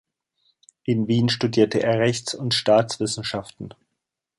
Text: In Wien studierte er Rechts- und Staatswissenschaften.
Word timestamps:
In 0.83 1.07
Wien 1.07 1.29
studierte 1.29 1.83
er 1.83 1.99
Rechts- 1.99 2.33
und 2.33 2.55
Staatswissenschaften. 2.55 3.75